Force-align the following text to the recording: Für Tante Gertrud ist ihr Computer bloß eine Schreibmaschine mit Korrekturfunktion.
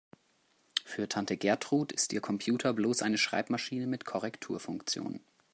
Für 0.83 1.07
Tante 1.07 1.37
Gertrud 1.37 1.91
ist 1.91 2.11
ihr 2.11 2.21
Computer 2.21 2.73
bloß 2.73 3.03
eine 3.03 3.19
Schreibmaschine 3.19 3.85
mit 3.85 4.03
Korrekturfunktion. 4.03 5.19